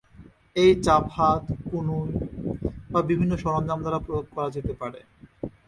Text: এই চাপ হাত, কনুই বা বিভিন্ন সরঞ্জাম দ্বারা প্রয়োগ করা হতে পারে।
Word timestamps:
এই 0.55 0.71
চাপ 0.85 1.03
হাত, 1.15 1.43
কনুই 1.65 2.09
বা 2.91 2.99
বিভিন্ন 3.09 3.33
সরঞ্জাম 3.43 3.79
দ্বারা 3.81 3.99
প্রয়োগ 4.05 4.25
করা 4.33 4.49
হতে 4.55 4.73
পারে। 4.81 4.99